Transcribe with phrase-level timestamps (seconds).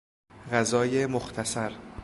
[0.51, 1.71] غذای مختصر